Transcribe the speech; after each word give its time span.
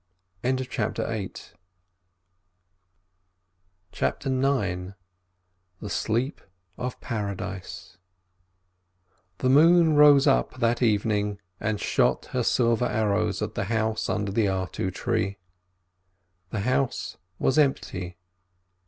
CHAPTER 0.43 1.03
IX 1.05 1.53
THE 3.93 4.93
SLEEP 5.89 6.41
OF 6.75 6.99
PARADISE 7.01 7.97
The 9.37 9.49
moon 9.51 9.93
rose 9.93 10.25
up 10.25 10.55
that 10.59 10.81
evening 10.81 11.39
and 11.59 11.79
shot 11.79 12.25
her 12.33 12.41
silver 12.43 12.85
arrows 12.87 13.43
at 13.43 13.53
the 13.53 13.65
house 13.65 14.09
under 14.09 14.31
the 14.31 14.45
artu 14.47 14.91
tree. 14.91 15.37
The 16.49 16.61
house 16.61 17.17
was 17.37 17.59
empty. 17.59 18.17